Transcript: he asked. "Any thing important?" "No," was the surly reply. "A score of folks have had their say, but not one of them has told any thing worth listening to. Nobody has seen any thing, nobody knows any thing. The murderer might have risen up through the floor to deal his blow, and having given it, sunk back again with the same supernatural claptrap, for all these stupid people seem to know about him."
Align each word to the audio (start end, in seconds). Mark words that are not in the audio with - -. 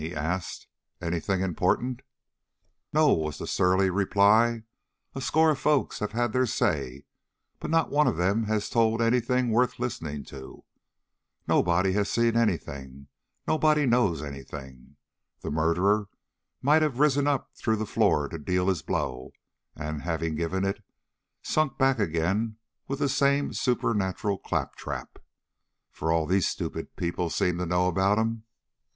he 0.01 0.15
asked. 0.15 0.65
"Any 0.99 1.19
thing 1.19 1.41
important?" 1.41 2.01
"No," 2.91 3.13
was 3.13 3.37
the 3.37 3.45
surly 3.45 3.91
reply. 3.91 4.63
"A 5.13 5.21
score 5.21 5.51
of 5.51 5.59
folks 5.59 5.99
have 5.99 6.13
had 6.13 6.33
their 6.33 6.47
say, 6.47 7.05
but 7.59 7.69
not 7.69 7.91
one 7.91 8.07
of 8.07 8.17
them 8.17 8.45
has 8.45 8.67
told 8.67 8.99
any 8.99 9.19
thing 9.19 9.51
worth 9.51 9.77
listening 9.77 10.23
to. 10.25 10.63
Nobody 11.47 11.91
has 11.91 12.09
seen 12.09 12.35
any 12.35 12.57
thing, 12.57 13.09
nobody 13.47 13.85
knows 13.85 14.23
any 14.23 14.41
thing. 14.41 14.95
The 15.41 15.51
murderer 15.51 16.07
might 16.63 16.81
have 16.81 16.97
risen 16.97 17.27
up 17.27 17.51
through 17.53 17.75
the 17.77 17.85
floor 17.85 18.27
to 18.29 18.39
deal 18.39 18.69
his 18.69 18.81
blow, 18.81 19.29
and 19.75 20.01
having 20.01 20.33
given 20.35 20.65
it, 20.65 20.83
sunk 21.43 21.77
back 21.77 21.99
again 21.99 22.57
with 22.87 22.97
the 22.97 23.07
same 23.07 23.53
supernatural 23.53 24.39
claptrap, 24.39 25.19
for 25.91 26.11
all 26.11 26.25
these 26.25 26.47
stupid 26.49 26.95
people 26.95 27.29
seem 27.29 27.59
to 27.59 27.67
know 27.67 27.87
about 27.87 28.17
him." 28.17 28.45